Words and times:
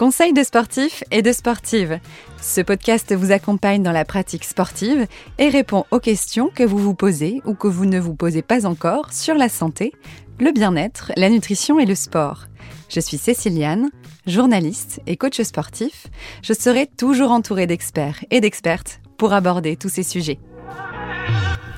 Conseil 0.00 0.32
de 0.32 0.42
sportifs 0.42 1.04
et 1.10 1.20
de 1.20 1.30
sportives. 1.30 2.00
Ce 2.40 2.62
podcast 2.62 3.14
vous 3.14 3.32
accompagne 3.32 3.82
dans 3.82 3.92
la 3.92 4.06
pratique 4.06 4.44
sportive 4.44 5.06
et 5.36 5.50
répond 5.50 5.84
aux 5.90 6.00
questions 6.00 6.48
que 6.48 6.62
vous 6.62 6.78
vous 6.78 6.94
posez 6.94 7.42
ou 7.44 7.52
que 7.52 7.68
vous 7.68 7.84
ne 7.84 8.00
vous 8.00 8.14
posez 8.14 8.40
pas 8.40 8.64
encore 8.64 9.12
sur 9.12 9.34
la 9.34 9.50
santé, 9.50 9.92
le 10.38 10.52
bien-être, 10.52 11.12
la 11.18 11.28
nutrition 11.28 11.78
et 11.78 11.84
le 11.84 11.94
sport. 11.94 12.46
Je 12.88 12.98
suis 12.98 13.18
Céciliane, 13.18 13.90
journaliste 14.26 15.02
et 15.06 15.18
coach 15.18 15.38
sportif. 15.42 16.06
Je 16.42 16.54
serai 16.54 16.86
toujours 16.86 17.30
entourée 17.30 17.66
d'experts 17.66 18.24
et 18.30 18.40
d'expertes 18.40 19.02
pour 19.18 19.34
aborder 19.34 19.76
tous 19.76 19.90
ces 19.90 20.02
sujets. 20.02 20.38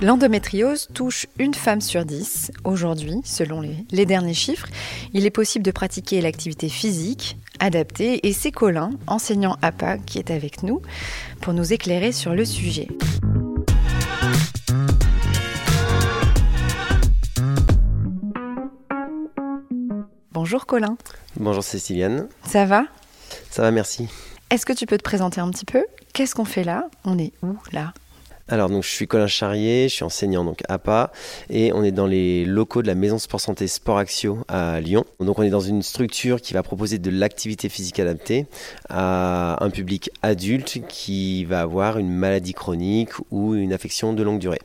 L'endométriose 0.02 0.88
touche 0.94 1.28
une 1.38 1.54
femme 1.54 1.80
sur 1.80 2.04
dix. 2.04 2.50
Aujourd'hui, 2.64 3.20
selon 3.24 3.60
les, 3.60 4.04
derniers 4.04 4.34
chiffres, 4.34 4.66
il 5.12 5.26
est 5.26 5.30
possible 5.30 5.64
de 5.64 5.70
pratiquer 5.70 6.20
l'activité 6.20 6.68
physique 6.68 7.36
adaptée 7.62 8.26
et 8.26 8.32
c'est 8.32 8.50
Colin, 8.50 8.90
enseignant 9.06 9.56
APA, 9.62 9.96
qui 9.96 10.18
est 10.18 10.30
avec 10.30 10.62
nous 10.62 10.82
pour 11.40 11.54
nous 11.54 11.72
éclairer 11.72 12.12
sur 12.12 12.34
le 12.34 12.44
sujet. 12.44 12.88
Bonjour 20.32 20.66
Colin. 20.66 20.96
Bonjour 21.36 21.62
Céciliane. 21.62 22.26
Ça 22.44 22.66
va? 22.66 22.84
Ça 23.48 23.62
va, 23.62 23.70
merci. 23.70 24.08
Est-ce 24.50 24.66
que 24.66 24.72
tu 24.72 24.86
peux 24.86 24.98
te 24.98 25.02
présenter 25.02 25.40
un 25.40 25.50
petit 25.50 25.64
peu? 25.64 25.84
Qu'est-ce 26.12 26.34
qu'on 26.34 26.44
fait 26.44 26.64
là? 26.64 26.88
On 27.04 27.16
est 27.18 27.32
où 27.42 27.56
là? 27.72 27.94
Alors 28.52 28.68
donc 28.68 28.82
je 28.82 28.90
suis 28.90 29.06
Colin 29.06 29.26
Charrier, 29.26 29.88
je 29.88 29.94
suis 29.94 30.04
enseignant 30.04 30.44
donc 30.44 30.60
APA 30.68 31.10
et 31.48 31.72
on 31.72 31.82
est 31.82 31.90
dans 31.90 32.06
les 32.06 32.44
locaux 32.44 32.82
de 32.82 32.86
la 32.86 32.94
Maison 32.94 33.16
Sport 33.16 33.40
Santé 33.40 33.66
Sport 33.66 33.96
Axio 33.96 34.40
à 34.46 34.78
Lyon. 34.78 35.06
Donc 35.20 35.38
on 35.38 35.42
est 35.42 35.48
dans 35.48 35.60
une 35.60 35.82
structure 35.82 36.38
qui 36.38 36.52
va 36.52 36.62
proposer 36.62 36.98
de 36.98 37.08
l'activité 37.08 37.70
physique 37.70 37.98
adaptée 37.98 38.46
à 38.90 39.56
un 39.64 39.70
public 39.70 40.10
adulte 40.20 40.86
qui 40.86 41.46
va 41.46 41.62
avoir 41.62 41.96
une 41.96 42.10
maladie 42.10 42.52
chronique 42.52 43.12
ou 43.30 43.54
une 43.54 43.72
affection 43.72 44.12
de 44.12 44.22
longue 44.22 44.38
durée. 44.38 44.60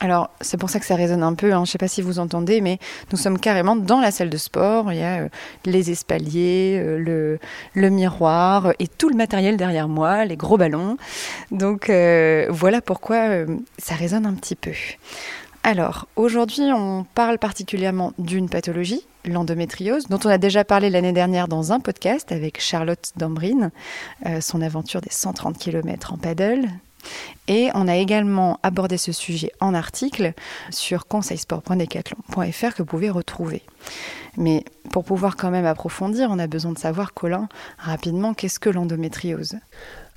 Alors, 0.00 0.30
c'est 0.40 0.56
pour 0.56 0.70
ça 0.70 0.80
que 0.80 0.86
ça 0.86 0.96
résonne 0.96 1.22
un 1.22 1.34
peu. 1.34 1.52
Hein. 1.52 1.58
Je 1.58 1.60
ne 1.60 1.66
sais 1.66 1.78
pas 1.78 1.88
si 1.88 2.02
vous 2.02 2.18
entendez, 2.18 2.60
mais 2.60 2.78
nous 3.12 3.18
sommes 3.18 3.38
carrément 3.38 3.76
dans 3.76 4.00
la 4.00 4.10
salle 4.10 4.28
de 4.28 4.36
sport. 4.36 4.92
Il 4.92 4.98
y 4.98 5.02
a 5.02 5.22
euh, 5.22 5.28
les 5.64 5.90
espaliers, 5.90 6.78
euh, 6.82 7.38
le, 7.74 7.90
miroir 7.90 8.72
et 8.78 8.88
tout 8.88 9.08
le 9.08 9.16
matériel 9.16 9.56
derrière 9.56 9.88
moi, 9.88 10.24
les 10.24 10.36
gros 10.36 10.58
ballons. 10.58 10.96
Donc, 11.50 11.88
euh, 11.88 12.46
voilà 12.50 12.80
pourquoi 12.80 13.28
ça 13.78 13.94
résonne 13.94 14.26
un 14.26 14.34
petit 14.34 14.56
peu. 14.56 14.72
Alors, 15.62 16.06
aujourd'hui, 16.16 16.70
on 16.74 17.06
parle 17.14 17.38
particulièrement 17.38 18.12
d'une 18.18 18.50
pathologie, 18.50 19.06
l'endométriose, 19.24 20.08
dont 20.08 20.18
on 20.24 20.28
a 20.28 20.38
déjà 20.38 20.64
parlé 20.64 20.90
l'année 20.90 21.12
dernière 21.12 21.48
dans 21.48 21.72
un 21.72 21.80
podcast 21.80 22.32
avec 22.32 22.60
Charlotte 22.60 23.12
Dambrine, 23.16 23.70
son 24.40 24.60
aventure 24.60 25.00
des 25.00 25.10
130 25.10 25.56
km 25.56 26.12
en 26.12 26.18
paddle, 26.18 26.68
et 27.48 27.70
on 27.74 27.88
a 27.88 27.96
également 27.96 28.58
abordé 28.62 28.96
ce 28.96 29.12
sujet 29.12 29.52
en 29.60 29.74
article 29.74 30.32
sur 30.70 31.06
conseilsport.decathlon.fr 31.06 32.74
que 32.74 32.78
vous 32.78 32.84
pouvez 32.84 33.10
retrouver. 33.10 33.62
Mais 34.36 34.64
pour 34.90 35.04
pouvoir 35.04 35.36
quand 35.36 35.50
même 35.50 35.66
approfondir, 35.66 36.28
on 36.30 36.38
a 36.38 36.46
besoin 36.46 36.72
de 36.72 36.78
savoir, 36.78 37.14
Colin, 37.14 37.48
rapidement, 37.78 38.34
qu'est-ce 38.34 38.58
que 38.58 38.70
l'endométriose? 38.70 39.56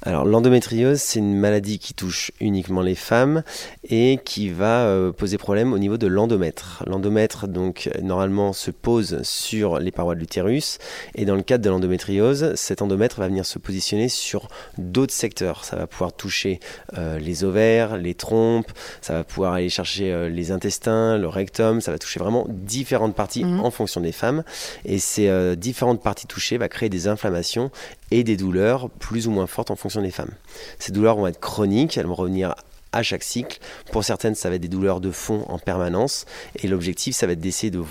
Alors 0.04 0.26
l'endométriose, 0.26 1.00
c'est 1.00 1.18
une 1.18 1.36
maladie 1.36 1.80
qui 1.80 1.96
touche 1.96 2.32
uniquement 2.40 2.82
les 2.82 2.94
femmes 2.94 3.42
et 3.90 4.20
qui 4.24 4.50
va 4.50 4.86
euh, 4.86 5.12
poser 5.12 5.40
problème 5.40 5.74
au 5.74 5.80
niveau 5.80 5.98
de 5.98 6.06
l'endomètre. 6.06 6.84
L'endomètre, 6.86 7.48
donc, 7.48 7.90
normalement 8.04 8.54
se 8.54 8.70
pose 8.70 9.24
sur 9.24 9.80
les 9.80 9.90
parois 9.90 10.14
de 10.14 10.20
l'utérus 10.20 10.78
et 11.16 11.26
dans 11.26 11.36
le 11.36 11.42
cadre 11.42 11.64
de 11.64 11.70
l'endométriose, 11.72 12.54
cet 12.54 12.84
endomètre 12.84 13.20
va 13.20 13.28
venir 13.28 13.46
se 13.46 13.58
positionner 13.58 14.08
sur 14.08 14.50
d'autres 14.78 15.14
secteurs. 15.14 15.66
Ça 15.66 15.76
va 15.76 15.88
pouvoir 15.88 16.14
toucher 16.14 16.60
euh, 16.96 17.18
les 17.18 17.44
ovaires, 17.44 17.98
les 17.98 18.14
trompes, 18.14 18.72
ça 19.02 19.14
va 19.14 19.24
pouvoir 19.24 19.54
aller 19.54 19.70
chercher 19.70 20.14
euh, 20.14 20.30
les 20.30 20.52
intestins, 20.52 21.18
le 21.18 21.28
rectum, 21.28 21.82
ça 21.82 21.92
va 21.92 21.98
toucher 21.98 22.20
vraiment 22.20 22.46
différentes 22.50 23.16
parties 23.16 23.46
mhm. 23.46 23.62
en 23.62 23.72
fonction 23.72 24.00
des 24.00 24.12
femmes 24.12 24.44
et 24.86 25.00
ces 25.00 25.56
différentes 25.56 26.04
parties 26.04 26.28
touchées 26.28 26.58
va 26.58 26.70
créer 26.70 26.90
des 26.90 27.08
inflammations 27.08 27.72
et 28.12 28.24
des 28.24 28.38
douleurs 28.38 28.90
plus 28.90 29.28
ou 29.28 29.32
moins 29.32 29.48
fortes 29.48 29.72
en 29.72 29.76
fonction 29.76 30.02
des 30.02 30.12
femmes. 30.12 30.32
Ces 30.80 30.92
douleurs 30.92 31.18
vont 31.18 31.28
être 31.28 31.40
chroniques, 31.40 31.98
elles 31.98 32.06
vont 32.06 32.16
revenir 32.16 32.56
à 32.92 33.04
chaque 33.04 33.24
cycle. 33.24 33.60
Pour 33.92 34.04
certaines, 34.04 34.36
ça 34.36 34.50
va 34.50 34.56
être 34.56 34.62
des 34.62 34.68
douleurs 34.68 35.02
de 35.02 35.12
fond 35.12 35.46
en 35.50 35.60
permanence. 35.60 36.26
Et 36.56 36.68
l'objectif, 36.68 37.16
ça 37.16 37.28
va 37.28 37.34
être 37.34 37.40
d'essayer 37.40 37.72
de, 37.72 37.84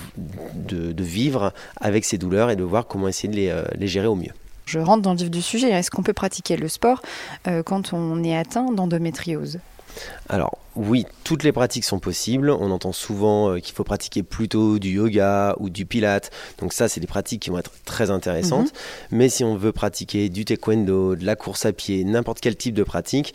de, 0.55 1.05
vivre 1.05 1.53
avec 1.81 2.05
ces 2.05 2.19
douleurs 2.19 2.51
et 2.51 2.57
de 2.57 2.65
voir 2.65 2.87
comment 2.87 3.09
essayer 3.09 3.29
de 3.29 3.37
les, 3.37 3.49
euh, 3.51 3.63
les 3.77 3.87
gérer 3.87 4.07
au 4.07 4.15
mieux. 4.17 4.33
Je 4.65 4.81
rentre 4.81 5.03
dans 5.03 5.13
le 5.13 5.19
vif 5.19 5.31
du 5.31 5.43
sujet. 5.43 5.71
Est-ce 5.71 5.91
qu'on 5.91 6.03
peut 6.03 6.13
pratiquer 6.13 6.57
le 6.57 6.69
sport 6.69 7.03
euh, 7.47 7.63
quand 7.63 7.93
on 7.93 8.25
est 8.25 8.37
atteint 8.37 8.73
d'endométriose? 8.73 9.61
Alors 10.29 10.59
oui, 10.77 11.07
toutes 11.25 11.43
les 11.43 11.53
pratiques 11.53 11.85
sont 11.85 11.99
possibles. 11.99 12.51
On 12.51 12.71
entend 12.71 12.93
souvent 12.93 13.51
euh, 13.51 13.59
qu'il 13.61 13.75
faut 13.75 13.85
pratiquer 13.85 14.23
plutôt 14.23 14.79
du 14.79 14.91
yoga 14.91 15.57
ou 15.59 15.71
du 15.71 15.87
pilate. 15.87 16.31
Donc 16.59 16.75
ça, 16.75 16.89
c'est 16.89 17.01
des 17.01 17.07
pratiques 17.07 17.43
qui 17.43 17.51
vont 17.51 17.59
être 17.59 17.73
très 17.85 18.11
intéressantes. 18.11 18.67
Mhm. 18.67 19.19
Mais 19.19 19.29
si 19.31 19.43
on 19.43 19.57
veut 19.57 19.73
pratiquer 19.73 20.29
du 20.29 20.45
taekwondo, 20.45 21.17
de 21.17 21.25
la 21.25 21.35
course 21.35 21.65
à 21.65 21.73
pied, 21.73 22.05
n'importe 22.05 22.41
quel 22.41 22.57
type 22.57 22.75
de 22.75 22.83
pratique, 22.83 23.35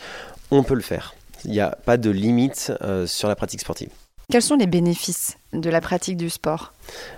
on 0.51 0.63
peut 0.63 0.75
le 0.75 0.81
faire. 0.81 1.15
Il 1.45 1.51
n'y 1.51 1.59
a 1.59 1.75
pas 1.83 1.97
de 1.97 2.11
limite 2.11 2.71
euh, 2.83 3.07
sur 3.07 3.27
la 3.27 3.35
pratique 3.35 3.61
sportive. 3.61 3.89
Quels 4.29 4.41
sont 4.41 4.55
les 4.55 4.67
bénéfices 4.67 5.37
de 5.51 5.69
la 5.69 5.81
pratique 5.81 6.15
du 6.15 6.29
sport? 6.29 6.73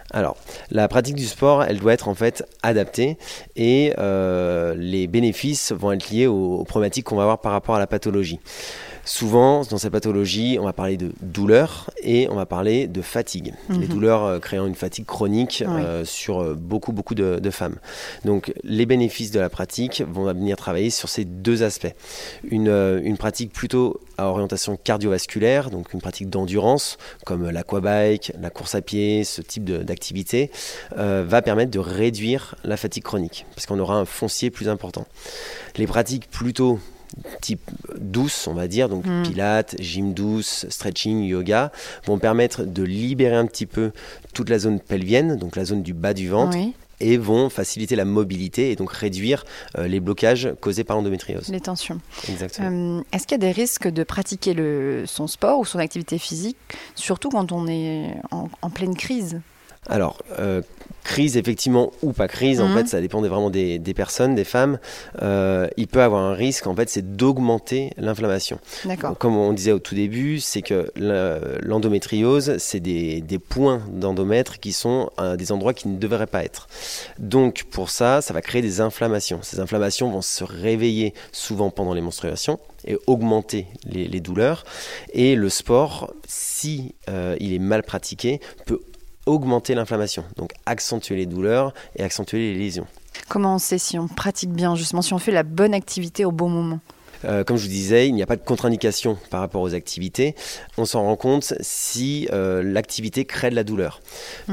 Alors, 0.09 0.35
la 0.71 0.87
pratique 0.87 1.15
du 1.15 1.27
sport, 1.27 1.63
elle 1.63 1.79
doit 1.79 1.93
être 1.93 2.07
en 2.07 2.15
fait 2.15 2.43
adaptée 2.63 3.17
et 3.55 3.93
euh, 3.99 4.73
les 4.75 5.05
bénéfices 5.05 5.73
vont 5.73 5.91
être 5.91 6.09
liés 6.09 6.25
aux 6.25 6.63
problématiques 6.63 7.05
qu'on 7.05 7.17
va 7.17 7.23
avoir 7.23 7.39
par 7.39 7.51
rapport 7.51 7.75
à 7.75 7.79
la 7.79 7.85
pathologie. 7.85 8.39
Souvent, 9.05 9.63
dans 9.63 9.77
cette 9.77 9.91
pathologie, 9.91 10.57
on 10.59 10.63
va 10.63 10.71
parler 10.71 10.95
de 10.95 11.11
douleur 11.21 11.89
et 12.01 12.29
on 12.29 12.35
va 12.35 12.45
parler 12.45 12.87
de 12.87 13.01
fatigue. 13.01 13.53
Les 13.69 13.79
mhm. 13.79 13.87
douleurs 13.87 14.23
euh, 14.23 14.39
créant 14.39 14.65
une 14.65 14.75
fatigue 14.75 15.05
chronique 15.05 15.61
euh, 15.67 16.05
sur 16.05 16.41
euh, 16.41 16.53
beaucoup, 16.53 16.93
beaucoup 16.93 17.13
de, 17.13 17.49
femmes. 17.49 17.75
Donc, 18.23 18.53
les 18.63 18.85
bénéfices 18.85 19.31
de 19.31 19.39
la 19.39 19.49
pratique 19.49 20.03
vont 20.09 20.25
venir 20.25 20.55
travailler 20.55 20.89
sur 20.89 21.09
ces 21.09 21.25
deux 21.25 21.63
aspects. 21.63 21.93
Une, 22.49 22.69
une 23.03 23.17
pratique 23.17 23.51
plutôt 23.51 23.99
à 24.17 24.27
orientation 24.27 24.77
cardiovasculaire, 24.81 25.69
donc 25.69 25.93
une 25.93 26.01
pratique 26.01 26.29
d'endurance, 26.29 26.97
comme 27.25 27.49
l'aquabike, 27.49 28.31
la 28.39 28.49
course 28.49 28.75
à 28.75 28.81
pied, 28.81 29.23
ce 29.23 29.41
type 29.41 29.65
d'activité, 29.65 30.49
va 30.95 31.41
permettre 31.41 31.71
de 31.71 31.79
réduire 31.79 32.55
la 32.63 32.77
fatigue 32.77 33.03
chronique, 33.03 33.45
parce 33.55 33.65
qu'on 33.65 33.79
aura 33.79 33.95
un 33.97 34.05
foncier 34.05 34.49
plus 34.49 34.69
important. 34.69 35.05
Les 35.77 35.87
pratiques 35.87 36.29
plutôt 36.29 36.79
type 37.41 37.61
douce, 37.99 38.47
on 38.47 38.53
va 38.53 38.67
dire, 38.67 38.89
donc 38.89 39.05
mm. 39.05 39.23
pilates, 39.23 39.75
gym 39.79 40.13
douce, 40.13 40.65
stretching, 40.69 41.23
yoga, 41.23 41.71
vont 42.05 42.17
permettre 42.19 42.63
de 42.63 42.83
libérer 42.83 43.35
un 43.35 43.45
petit 43.45 43.65
peu 43.65 43.91
toute 44.33 44.49
la 44.49 44.59
zone 44.59 44.79
pelvienne, 44.79 45.37
donc 45.37 45.55
la 45.55 45.65
zone 45.65 45.83
du 45.83 45.93
bas 45.93 46.13
du 46.13 46.29
ventre. 46.29 46.57
Et 46.99 47.17
vont 47.17 47.49
faciliter 47.49 47.97
la 47.97 48.05
mobilité 48.05 48.71
et 48.71 48.77
donc 48.77 48.93
réduire 48.93 49.43
euh, 49.77 49.87
les 49.87 49.99
blocages 49.99 50.53
causés 50.61 50.85
par 50.85 50.95
l'endométriose. 50.95 51.49
Les 51.49 51.59
tensions. 51.59 51.99
Exactement. 52.29 52.99
Euh, 52.99 53.01
est-ce 53.11 53.27
qu'il 53.27 53.33
y 53.33 53.43
a 53.43 53.45
des 53.45 53.51
risques 53.51 53.89
de 53.89 54.03
pratiquer 54.03 54.53
le, 54.53 55.03
son 55.05 55.27
sport 55.27 55.59
ou 55.59 55.65
son 55.65 55.79
activité 55.79 56.17
physique, 56.17 56.55
surtout 56.95 57.29
quand 57.29 57.51
on 57.51 57.67
est 57.67 58.15
en 58.31 58.69
pleine 58.69 58.95
crise? 58.95 59.41
Alors, 59.87 60.21
euh, 60.39 60.61
crise 61.03 61.37
effectivement 61.37 61.91
ou 62.01 62.13
pas 62.13 62.27
crise, 62.27 62.61
en 62.61 62.69
mhm. 62.69 62.77
fait, 62.77 62.87
ça 62.87 63.01
dépend 63.01 63.21
vraiment 63.21 63.49
des, 63.49 63.79
personnes, 63.95 64.35
des 64.35 64.43
femmes. 64.43 64.79
Euh, 65.21 65.67
il 65.77 65.87
peut 65.87 66.01
avoir 66.01 66.21
un 66.23 66.33
risque, 66.33 66.67
en 66.67 66.75
fait, 66.75 66.89
c'est 66.89 67.15
d'augmenter 67.15 67.91
l'inflammation. 67.97 68.59
D'accord. 68.85 69.17
Comme 69.17 69.35
on 69.35 69.53
disait 69.53 69.71
au 69.71 69.79
tout 69.79 69.95
début, 69.95 70.39
c'est 70.39 70.61
que 70.61 70.91
l'endométriose, 70.95 72.57
c'est 72.57 72.79
des, 72.79 73.21
points 73.49 73.81
d'endomètre 73.91 74.59
qui 74.59 74.71
sont 74.71 75.09
à 75.17 75.35
des 75.35 75.51
endroits 75.51 75.73
qui 75.73 75.87
ne 75.89 75.97
devraient 75.97 76.27
pas 76.27 76.43
être. 76.43 76.67
Donc, 77.19 77.65
pour 77.69 77.89
ça, 77.89 78.21
ça 78.21 78.33
va 78.33 78.41
créer 78.41 78.61
des 78.61 78.79
inflammations. 78.79 79.39
Ces 79.41 79.59
inflammations 79.59 80.09
vont 80.09 80.21
se 80.21 80.43
réveiller 80.43 81.13
souvent 81.31 81.69
pendant 81.69 81.93
les 81.93 82.01
menstruations 82.01 82.59
et 82.85 82.97
augmenter 83.07 83.67
les, 83.85 84.19
douleurs. 84.21 84.63
Et 85.13 85.35
le 85.35 85.49
sport, 85.49 86.13
si 86.27 86.95
euh, 87.09 87.35
il 87.39 87.53
est 87.53 87.59
mal 87.59 87.83
pratiqué, 87.83 88.39
peut 88.65 88.79
augmenter 89.25 89.75
l'inflammation, 89.75 90.23
donc 90.37 90.51
accentuer 90.65 91.15
les 91.15 91.25
douleurs 91.25 91.73
et 91.95 92.03
accentuer 92.03 92.53
les 92.53 92.55
lésions. 92.55 92.87
Comment 93.29 93.55
on 93.55 93.59
sait 93.59 93.77
si 93.77 93.97
on 93.97 94.07
pratique 94.07 94.51
bien, 94.51 94.75
justement, 94.75 95.01
si 95.01 95.13
on 95.13 95.19
fait 95.19 95.31
la 95.31 95.43
bonne 95.43 95.73
activité 95.73 96.25
au 96.25 96.31
bon 96.31 96.49
moment? 96.49 96.79
Euh, 97.25 97.43
comme 97.43 97.57
je 97.57 97.63
vous 97.63 97.69
disais, 97.69 98.07
il 98.07 98.15
n'y 98.15 98.23
a 98.23 98.25
pas 98.25 98.35
de 98.35 98.41
contre-indication 98.41 99.17
par 99.29 99.39
rapport 99.39 99.61
aux 99.61 99.73
activités. 99.73 100.35
On 100.77 100.85
s'en 100.85 101.03
rend 101.03 101.15
compte 101.15 101.53
si 101.61 102.27
euh, 102.31 102.61
l'activité 102.63 103.25
crée 103.25 103.49
de 103.49 103.55
la 103.55 103.63
douleur. 103.63 104.01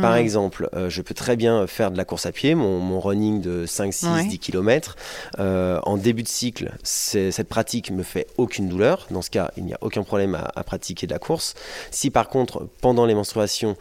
Par 0.00 0.14
hmm. 0.14 0.19
exemple, 0.19 0.69
euh, 0.75 0.88
je 0.88 1.02
peux 1.02 1.14
très 1.14 1.37
bien 1.37 1.67
faire 1.67 1.90
de 1.90 1.96
la 1.96 2.05
course 2.05 2.26
à 2.26 2.32
pied, 2.32 2.55
mon, 2.55 3.00
running 3.00 3.40
de 3.40 3.67
5, 3.67 3.93
6, 3.93 4.06
10 4.28 4.38
km. 4.38 4.96
en 5.38 5.96
début 5.96 6.22
de 6.22 6.28
cycle, 6.28 6.72
cette 6.82 7.49
pratique 7.49 7.90
me 7.90 8.02
fait 8.02 8.26
aucune 8.37 8.69
douleur. 8.69 9.06
Dans 9.11 9.22
ce 9.22 9.31
cas, 9.31 9.50
il 9.56 9.64
n'y 9.64 9.72
a 9.72 9.78
aucun 9.81 10.02
problème 10.02 10.34
à, 10.34 10.52
à 10.55 10.64
pratiquer 10.64 11.06
de 11.06 11.12
la 11.12 11.19
course. 11.19 11.55
Si 11.90 12.11
par 12.11 12.28
contre, 12.28 12.69
pendant 12.81 13.06
les 13.06 13.14
menstruations, 13.14 13.76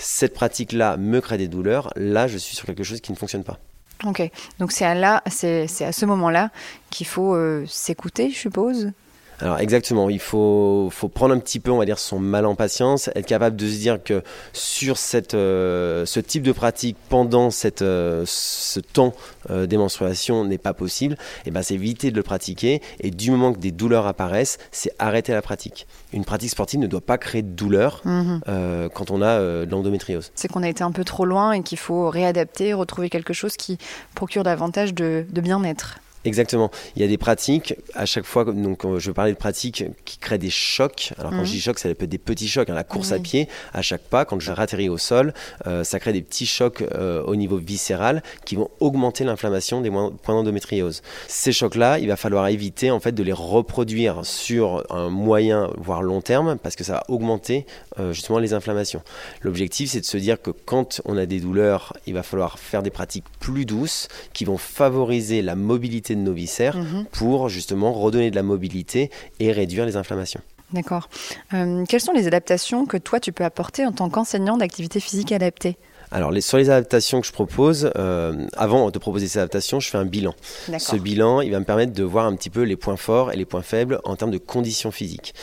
cette 0.00 0.34
pratique-là 0.34 0.96
me 0.96 1.20
crée 1.20 1.38
des 1.38 1.48
douleurs, 1.48 1.92
là 1.96 2.26
je 2.26 2.38
suis 2.38 2.56
sur 2.56 2.66
quelque 2.66 2.82
chose 2.82 3.00
qui 3.00 3.12
ne 3.12 3.16
fonctionne 3.16 3.44
pas. 3.44 3.58
Ok, 4.04 4.22
donc 4.58 4.72
c'est 4.72 4.86
à, 4.86 5.22
à 5.24 5.30
ce 5.30 6.04
moment-là 6.06 6.50
qu'il 6.88 7.06
faut 7.06 7.34
euh, 7.34 7.64
s'écouter, 7.68 8.30
je 8.30 8.38
suppose? 8.38 8.92
Alors 9.40 9.58
exactement, 9.58 10.10
il 10.10 10.18
faut, 10.18 10.88
faut 10.90 11.08
prendre 11.08 11.34
un 11.34 11.38
petit 11.38 11.60
peu, 11.60 11.70
on 11.70 11.78
va 11.78 11.86
dire, 11.86 11.98
son 11.98 12.18
mal 12.18 12.44
en 12.44 12.54
patience, 12.54 13.08
être 13.14 13.26
capable 13.26 13.56
de 13.56 13.66
se 13.66 13.78
dire 13.78 14.02
que 14.02 14.22
sur 14.52 14.98
cette, 14.98 15.34
euh, 15.34 16.04
ce 16.04 16.20
type 16.20 16.42
de 16.42 16.52
pratique 16.52 16.96
pendant 17.08 17.50
cette, 17.50 17.82
euh, 17.82 18.24
ce 18.26 18.80
temps 18.80 19.14
euh, 19.48 19.66
des 19.66 19.78
menstruations 19.78 20.44
n'est 20.44 20.58
pas 20.58 20.74
possible, 20.74 21.16
et 21.46 21.50
ben 21.50 21.62
c'est 21.62 21.74
éviter 21.74 22.10
de 22.10 22.16
le 22.16 22.22
pratiquer 22.22 22.82
et 23.00 23.10
du 23.10 23.30
moment 23.30 23.52
que 23.52 23.58
des 23.58 23.70
douleurs 23.70 24.06
apparaissent, 24.06 24.58
c'est 24.72 24.92
arrêter 24.98 25.32
la 25.32 25.42
pratique. 25.42 25.86
Une 26.12 26.24
pratique 26.24 26.50
sportive 26.50 26.80
ne 26.80 26.86
doit 26.86 27.00
pas 27.00 27.18
créer 27.18 27.42
de 27.42 27.48
douleur 27.48 28.02
euh, 28.06 28.88
quand 28.88 29.10
on 29.10 29.22
a 29.22 29.38
de 29.38 29.70
l'endométriose. 29.70 30.32
C'est 30.34 30.48
qu'on 30.48 30.62
a 30.62 30.68
été 30.68 30.82
un 30.82 30.92
peu 30.92 31.04
trop 31.04 31.24
loin 31.24 31.52
et 31.52 31.62
qu'il 31.62 31.78
faut 31.78 32.10
réadapter, 32.10 32.74
retrouver 32.74 33.08
quelque 33.08 33.32
chose 33.32 33.56
qui 33.56 33.78
procure 34.14 34.42
davantage 34.42 34.92
de, 34.92 35.24
de 35.30 35.40
bien-être. 35.40 36.00
Exactement. 36.26 36.70
Il 36.96 37.02
y 37.02 37.04
a 37.04 37.08
des 37.08 37.16
pratiques, 37.16 37.74
à 37.94 38.04
chaque 38.04 38.26
fois, 38.26 38.44
donc 38.44 38.84
euh, 38.84 38.98
je 38.98 39.06
veux 39.08 39.14
parler 39.14 39.32
de 39.32 39.38
pratiques 39.38 39.84
qui 40.04 40.18
créent 40.18 40.36
des 40.36 40.50
chocs. 40.50 41.14
Alors 41.18 41.30
quand 41.30 41.38
Mhm. 41.38 41.44
je 41.46 41.50
dis 41.52 41.60
choc, 41.62 41.78
ça 41.78 41.88
peut 41.94 42.04
être 42.04 42.10
des 42.10 42.18
petits 42.18 42.46
chocs. 42.48 42.68
hein. 42.68 42.74
La 42.74 42.84
course 42.84 43.12
à 43.12 43.18
pied, 43.18 43.48
à 43.72 43.80
chaque 43.80 44.02
pas, 44.02 44.26
quand 44.26 44.38
je 44.38 44.52
ratterris 44.52 44.90
au 44.90 44.98
sol, 44.98 45.32
euh, 45.66 45.82
ça 45.82 45.98
crée 45.98 46.12
des 46.12 46.20
petits 46.20 46.44
chocs 46.44 46.82
euh, 46.82 47.22
au 47.24 47.36
niveau 47.36 47.56
viscéral 47.56 48.22
qui 48.44 48.54
vont 48.54 48.68
augmenter 48.80 49.24
l'inflammation 49.24 49.80
des 49.80 49.90
points 49.90 50.34
d'endométriose. 50.34 51.00
Ces 51.26 51.52
chocs-là, 51.52 51.98
il 51.98 52.08
va 52.08 52.16
falloir 52.16 52.46
éviter 52.48 52.90
en 52.90 53.00
fait 53.00 53.12
de 53.12 53.22
les 53.22 53.32
reproduire 53.32 54.26
sur 54.26 54.84
un 54.94 55.08
moyen 55.08 55.70
voire 55.78 56.02
long 56.02 56.20
terme 56.20 56.58
parce 56.62 56.76
que 56.76 56.84
ça 56.84 56.92
va 56.94 57.04
augmenter 57.08 57.64
euh, 57.98 58.12
justement 58.12 58.38
les 58.40 58.52
inflammations. 58.52 59.02
L'objectif, 59.40 59.90
c'est 59.92 60.00
de 60.00 60.04
se 60.04 60.18
dire 60.18 60.40
que 60.42 60.50
quand 60.50 61.00
on 61.06 61.16
a 61.16 61.24
des 61.24 61.40
douleurs, 61.40 61.94
il 62.06 62.12
va 62.12 62.22
falloir 62.22 62.58
faire 62.58 62.82
des 62.82 62.90
pratiques 62.90 63.24
plus 63.40 63.64
douces 63.64 64.08
qui 64.34 64.44
vont 64.44 64.58
favoriser 64.58 65.40
la 65.40 65.54
mobilité 65.56 66.09
de 66.14 66.20
nos 66.20 66.32
viscères 66.32 66.76
Mhm. 66.76 67.06
pour 67.12 67.48
justement 67.48 67.92
redonner 67.92 68.30
de 68.30 68.36
la 68.36 68.42
mobilité 68.42 69.10
et 69.38 69.52
réduire 69.52 69.86
les 69.86 69.96
inflammations. 69.96 70.40
D'accord. 70.72 71.08
Euh, 71.52 71.84
quelles 71.88 72.00
sont 72.00 72.12
les 72.12 72.28
adaptations 72.28 72.86
que 72.86 72.96
toi 72.96 73.18
tu 73.18 73.32
peux 73.32 73.44
apporter 73.44 73.84
en 73.86 73.92
tant 73.92 74.08
qu'enseignant 74.08 74.56
d'activité 74.56 75.00
physique 75.00 75.32
adaptée? 75.32 75.76
Alors, 76.12 76.32
les, 76.32 76.40
sur 76.40 76.58
les 76.58 76.70
adaptations 76.70 77.20
que 77.20 77.26
je 77.26 77.32
propose, 77.32 77.90
euh, 77.96 78.46
avant 78.56 78.90
de 78.90 78.98
proposer 78.98 79.28
ces 79.28 79.38
adaptations, 79.38 79.78
je 79.78 79.88
fais 79.88 79.98
un 79.98 80.04
bilan. 80.04 80.34
Ce 80.78 80.96
bilan, 80.96 81.40
il 81.40 81.52
va 81.52 81.60
me 81.60 81.64
permettre 81.64 81.92
de 81.92 82.02
voir 82.02 82.26
un 82.26 82.34
petit 82.34 82.50
peu 82.50 82.62
les 82.62 82.76
points 82.76 82.96
forts 82.96 83.30
et 83.32 83.36
les 83.36 83.44
points 83.44 83.62
faibles 83.62 84.00
en 84.04 84.16
termes 84.16 84.32
de 84.32 84.38
conditions 84.38 84.90
physiques. 84.90 85.34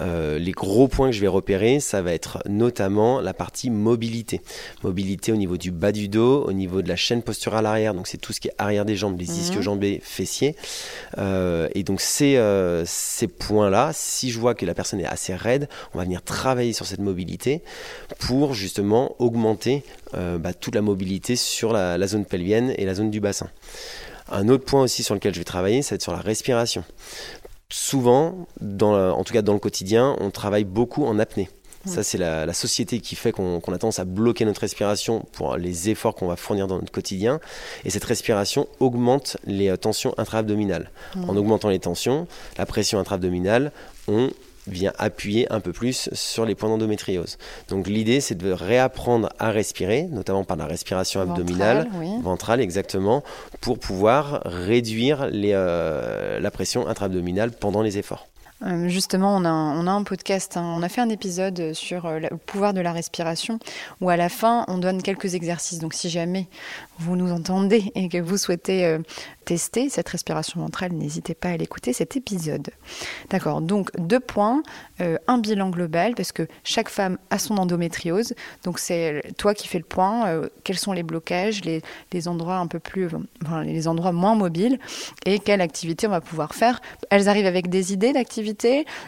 Euh, 0.00 0.38
les 0.40 0.50
gros 0.50 0.88
points 0.88 1.08
que 1.10 1.14
je 1.14 1.20
vais 1.20 1.28
repérer, 1.28 1.78
ça 1.78 2.02
va 2.02 2.12
être 2.12 2.42
notamment 2.48 3.20
la 3.20 3.34
partie 3.34 3.70
mobilité. 3.70 4.40
Mobilité 4.82 5.30
au 5.30 5.36
niveau 5.36 5.56
du 5.56 5.70
bas 5.70 5.92
du 5.92 6.08
dos, 6.08 6.42
au 6.44 6.52
niveau 6.52 6.82
de 6.82 6.88
la 6.88 6.96
chaîne 6.96 7.22
posturale 7.22 7.66
arrière, 7.66 7.94
donc 7.94 8.08
c'est 8.08 8.18
tout 8.18 8.32
ce 8.32 8.40
qui 8.40 8.48
est 8.48 8.54
arrière 8.58 8.84
des 8.84 8.96
jambes, 8.96 9.18
les 9.20 9.26
Mhm. 9.26 9.40
ischio-jambés, 9.40 10.00
fessiers. 10.02 10.56
Euh, 11.18 11.68
et 11.74 11.84
donc 11.84 12.00
ces, 12.00 12.36
euh, 12.36 12.82
ces 12.84 13.28
points-là, 13.28 13.92
si 13.94 14.30
je 14.32 14.40
vois 14.40 14.54
que 14.56 14.66
la 14.66 14.74
personne 14.74 15.00
est 15.00 15.06
assez 15.06 15.34
raide, 15.34 15.68
on 15.94 15.98
va 15.98 16.04
venir 16.04 16.22
travailler 16.22 16.72
sur 16.72 16.84
cette 16.86 17.00
mobilité 17.00 17.62
pour 18.18 18.54
justement 18.54 19.14
augmenter 19.20 19.84
bah, 20.12 20.54
toute 20.54 20.74
la 20.74 20.82
mobilité 20.82 21.36
sur 21.36 21.72
la, 21.72 21.98
la 21.98 22.06
zone 22.06 22.24
pelvienne 22.24 22.72
et 22.76 22.84
la 22.84 22.94
zone 22.94 23.10
du 23.10 23.20
bassin. 23.20 23.48
Un 24.28 24.48
autre 24.48 24.64
point 24.64 24.82
aussi 24.82 25.02
sur 25.02 25.14
lequel 25.14 25.32
je 25.34 25.38
vais 25.40 25.44
travailler, 25.44 25.82
ça 25.82 25.90
va 25.90 25.94
être 25.96 26.02
sur 26.02 26.12
la 26.12 26.18
respiration. 26.18 26.84
Souvent, 27.68 28.46
dans 28.60 28.96
la- 28.96 29.12
en 29.14 29.24
tout 29.24 29.32
cas 29.32 29.42
dans 29.42 29.52
le 29.52 29.58
quotidien, 29.58 30.16
on 30.20 30.30
travaille 30.30 30.64
beaucoup 30.64 31.04
en 31.04 31.18
apnée. 31.18 31.48
Ça, 31.84 32.02
c'est 32.02 32.18
la, 32.18 32.46
la 32.46 32.52
société 32.52 32.98
qui 32.98 33.14
fait 33.14 33.30
qu'on 33.30 33.58
a 33.60 33.78
tendance 33.78 34.00
à 34.00 34.04
bloquer 34.04 34.44
notre 34.44 34.62
respiration 34.62 35.24
pour 35.30 35.56
les 35.56 35.88
efforts 35.88 36.16
qu'on 36.16 36.26
va 36.26 36.34
fournir 36.34 36.66
dans 36.66 36.80
notre 36.80 36.90
quotidien. 36.90 37.38
Et 37.84 37.90
cette 37.90 38.02
respiration 38.02 38.66
augmente 38.80 39.36
les 39.44 39.68
euh, 39.68 39.76
tensions 39.76 40.12
intra-abdominales. 40.18 40.90
En 41.28 41.36
augmentant 41.36 41.68
les 41.68 41.78
tensions, 41.78 42.26
la 42.58 42.66
pression 42.66 42.98
intra-abdominale, 42.98 43.70
on 44.08 44.30
vient 44.66 44.92
appuyer 44.98 45.50
un 45.52 45.60
peu 45.60 45.72
plus 45.72 46.08
sur 46.12 46.44
les 46.44 46.54
points 46.54 46.68
d'endométriose. 46.68 47.38
Donc 47.68 47.86
l'idée, 47.86 48.20
c'est 48.20 48.34
de 48.34 48.50
réapprendre 48.50 49.28
à 49.38 49.50
respirer, 49.50 50.04
notamment 50.10 50.44
par 50.44 50.56
la 50.56 50.66
respiration 50.66 51.20
abdominale, 51.20 51.84
Ventrale, 51.84 52.00
oui. 52.00 52.22
ventrale 52.22 52.60
exactement, 52.60 53.22
pour 53.60 53.78
pouvoir 53.78 54.42
réduire 54.44 55.26
les, 55.26 55.52
euh, 55.54 56.40
la 56.40 56.50
pression 56.50 56.86
intra-abdominale 56.86 57.50
pendant 57.52 57.82
les 57.82 57.98
efforts. 57.98 58.26
Euh, 58.62 58.88
justement, 58.88 59.36
on 59.36 59.44
a, 59.44 59.50
un, 59.50 60.02
podcast, 60.02 60.56
hein, 60.56 60.74
on 60.76 60.82
a 60.82 60.88
fait 60.88 61.02
un 61.02 61.10
épisode 61.10 61.74
sur 61.74 62.06
euh, 62.06 62.18
le 62.18 62.36
pouvoir 62.38 62.72
de 62.72 62.80
la 62.80 62.92
respiration, 62.92 63.58
où 64.00 64.08
à 64.08 64.16
la 64.16 64.30
fin, 64.30 64.64
on 64.68 64.78
donne 64.78 65.02
quelques 65.02 65.34
exercices. 65.34 65.78
Donc 65.78 65.92
si 65.92 66.08
jamais 66.08 66.48
vous 66.98 67.16
nous 67.16 67.32
entendez 67.32 67.92
et 67.94 68.08
que 68.08 68.18
vous 68.18 68.38
souhaitez 68.38 68.86
euh, 68.86 68.98
tester 69.44 69.90
cette 69.90 70.08
respiration 70.08 70.60
ventrale, 70.60 70.92
n'hésitez 70.92 71.34
pas 71.34 71.50
à 71.50 71.56
l'écouter, 71.56 71.92
cet 71.92 72.16
épisode. 72.16 72.70
D'accord, 73.28 73.60
donc 73.60 73.90
deux 73.98 74.20
points, 74.20 74.62
un 74.98 75.38
bilan 75.38 75.70
global, 75.70 76.14
parce 76.16 76.32
que 76.32 76.48
chaque 76.64 76.88
femme 76.88 77.16
a 77.30 77.38
son 77.38 77.56
endométriose. 77.58 78.34
Donc 78.64 78.80
c'est 78.80 79.22
toi 79.38 79.54
qui 79.54 79.68
fais 79.68 79.78
le 79.78 79.84
point, 79.84 80.40
quels 80.64 80.78
sont 80.78 80.92
les 80.92 81.04
blocages, 81.04 81.60
les, 81.64 82.28
endroits 82.28 82.56
un 82.56 82.66
peu 82.66 82.80
plus, 82.80 83.08
les 83.62 83.86
endroits 83.86 84.10
moins 84.10 84.34
mobiles, 84.34 84.80
et 85.26 85.38
quelle 85.38 85.60
activité 85.60 86.08
on 86.08 86.10
va 86.10 86.20
pouvoir 86.20 86.52
faire. 86.52 86.80
Elles 87.10 87.28
arrivent 87.28 87.46
avec 87.46 87.68
des 87.68 87.92
idées 87.92 88.12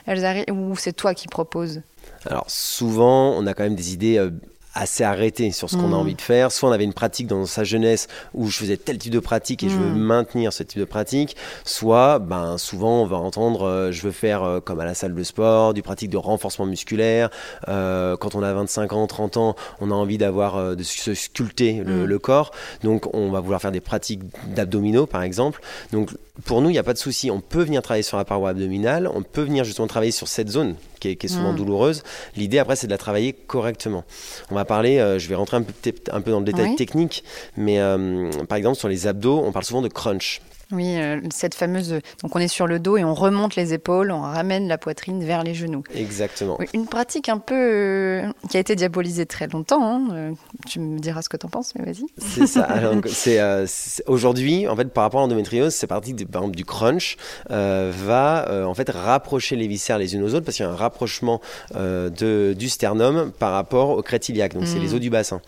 elles 0.06 0.24
arrivent, 0.24 0.44
ou 0.52 0.76
c'est 0.76 0.92
toi 0.92 1.14
qui 1.14 1.28
proposes 1.28 1.82
Alors 2.26 2.44
souvent, 2.48 3.30
on 3.36 3.46
a 3.46 3.54
quand 3.54 3.62
même 3.64 3.74
des 3.76 3.92
idées 3.92 4.18
euh, 4.18 4.30
assez 4.74 5.02
arrêtées 5.02 5.50
sur 5.50 5.68
ce 5.70 5.76
qu'on 5.76 5.86
a 5.86 5.88
Mhm. 5.88 5.94
envie 5.94 6.14
de 6.14 6.20
faire. 6.20 6.52
Soit 6.52 6.68
on 6.68 6.72
avait 6.72 6.84
une 6.84 6.92
pratique 6.92 7.26
dans 7.26 7.46
sa 7.46 7.64
jeunesse 7.64 8.06
où 8.32 8.48
je 8.48 8.58
faisais 8.58 8.76
tel 8.76 8.96
type 8.98 9.12
de 9.12 9.18
pratique 9.18 9.64
et 9.64 9.68
je 9.68 9.76
veux 9.80 9.88
Mhm. 9.90 9.98
maintenir 9.98 10.52
ce 10.52 10.62
type 10.62 10.78
de 10.78 10.84
pratique. 10.84 11.36
Soit, 11.64 12.20
ben 12.20 12.58
souvent, 12.58 13.02
on 13.02 13.06
va 13.06 13.16
entendre, 13.16 13.62
euh, 13.66 13.90
je 13.92 14.02
veux 14.02 14.12
faire 14.12 14.44
euh, 14.44 14.60
comme 14.60 14.78
à 14.78 14.84
la 14.84 14.94
salle 14.94 15.14
de 15.14 15.22
sport, 15.24 15.74
du 15.74 15.82
pratique 15.82 16.10
de 16.10 16.16
renforcement 16.16 16.66
musculaire. 16.66 17.28
Euh, 17.66 18.16
quand 18.18 18.36
on 18.36 18.42
a 18.42 18.52
25 18.52 18.92
ans, 18.92 19.06
30 19.08 19.36
ans, 19.36 19.56
on 19.80 19.90
a 19.90 19.94
envie 19.94 20.18
d'avoir 20.18 20.76
de 20.76 20.82
se 20.84 21.12
sculpter 21.14 21.82
le, 21.84 22.02
Mhm. 22.02 22.04
le 22.04 22.18
corps. 22.20 22.52
Donc 22.84 23.12
on 23.14 23.30
va 23.30 23.40
vouloir 23.40 23.60
faire 23.60 23.72
des 23.72 23.80
pratiques 23.80 24.20
d'abdominaux, 24.54 25.06
par 25.06 25.22
exemple. 25.22 25.60
Donc 25.92 26.10
pour 26.44 26.60
nous, 26.62 26.70
il 26.70 26.72
n'y 26.72 26.78
a 26.78 26.82
pas 26.84 26.92
de 26.92 26.98
souci. 26.98 27.30
On 27.30 27.40
peut 27.40 27.62
venir 27.62 27.82
travailler 27.82 28.02
sur 28.02 28.16
la 28.16 28.24
paroi 28.24 28.50
abdominale. 28.50 29.10
On 29.12 29.22
peut 29.22 29.42
venir 29.42 29.64
justement 29.64 29.88
travailler 29.88 30.12
sur 30.12 30.28
cette 30.28 30.48
zone 30.48 30.76
qui 31.00 31.08
est, 31.10 31.16
qui 31.16 31.26
est 31.26 31.28
souvent 31.28 31.52
Mm. 31.52 31.56
douloureuse. 31.56 32.02
L'idée 32.36 32.58
après, 32.58 32.76
c'est 32.76 32.86
de 32.86 32.92
la 32.92 32.98
travailler 32.98 33.32
correctement. 33.32 34.04
On 34.50 34.54
va 34.54 34.64
parler, 34.64 34.98
euh, 34.98 35.18
je 35.18 35.28
vais 35.28 35.34
rentrer 35.34 35.56
un 35.56 35.62
peu, 35.62 35.72
peut-être 35.72 36.14
un 36.14 36.20
peu 36.20 36.30
dans 36.30 36.38
le 36.40 36.44
détail 36.44 36.70
Oui. 36.70 36.76
technique, 36.76 37.24
mais 37.56 37.80
euh, 37.80 38.30
par 38.48 38.56
exemple 38.58 38.76
sur 38.78 38.88
les 38.88 39.06
abdos, 39.06 39.42
on 39.44 39.52
parle 39.52 39.64
souvent 39.64 39.82
de 39.82 39.88
crunch. 39.88 40.40
Oui, 40.72 40.96
euh, 40.98 41.20
cette 41.32 41.54
fameuse. 41.54 41.90
Donc 42.22 42.36
on 42.36 42.38
est 42.38 42.48
sur 42.48 42.66
le 42.66 42.78
dos 42.78 42.96
et 42.98 43.04
on 43.04 43.14
remonte 43.14 43.56
les 43.56 43.72
épaules, 43.72 44.10
on 44.10 44.20
ramène 44.20 44.68
la 44.68 44.76
poitrine 44.76 45.24
vers 45.24 45.42
les 45.42 45.54
genoux. 45.54 45.82
Exactement. 45.94 46.56
Oui, 46.60 46.66
une 46.74 46.86
pratique 46.86 47.28
un 47.30 47.38
peu 47.38 47.54
euh, 47.54 48.22
qui 48.50 48.56
a 48.58 48.60
été 48.60 48.76
diabolisée 48.76 49.24
très 49.26 49.46
longtemps. 49.46 49.82
hein, 49.82 50.08
euh, 50.12 50.30
tu 50.66 50.78
me 50.80 50.98
diras 50.98 51.22
ce 51.22 51.28
que 51.30 51.36
t'en 51.38 51.48
penses, 51.48 51.74
mais 51.74 51.84
vas-y. 51.84 52.04
C'est 52.18 52.46
ça. 52.46 52.68
C'est, 53.06 54.04
aujourd'hui, 54.06 54.68
en 54.68 54.76
fait, 54.76 54.86
par 54.92 55.04
rapport 55.04 55.20
à 55.20 55.22
l'endométriose, 55.24 55.74
c'est 55.74 55.86
parti 55.86 56.12
de- 56.12 56.24
par 56.24 56.42
exemple, 56.42 56.56
du 56.56 56.64
crunch 56.64 57.16
va 57.48 58.64
en 58.66 58.74
fait 58.74 58.90
rapprocher 58.90 59.56
les 59.56 59.66
viscères 59.66 59.98
les 59.98 60.14
unes 60.14 60.22
aux 60.22 60.34
autres 60.34 60.44
parce 60.44 60.56
qu'il 60.56 60.66
y 60.66 60.68
a 60.68 60.72
un 60.72 60.76
rapprochement 60.76 61.40
de, 61.74 62.54
du 62.56 62.68
sternum 62.68 63.32
par 63.38 63.52
rapport 63.52 63.90
au 63.90 64.02
crête 64.02 64.28
iliaque. 64.28 64.54
Donc 64.54 64.66
c'est 64.66 64.78
les 64.78 64.94
os 64.94 65.00
du 65.00 65.10
bassin. 65.10 65.40